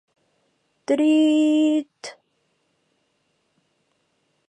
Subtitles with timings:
[0.85, 1.99] —Трӱ-ӱ-ӱт!